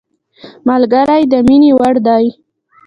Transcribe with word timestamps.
ملګری 0.67 1.23
د 1.31 1.33
مینې 1.47 1.71
وړ 1.77 1.95
دی 2.07 2.25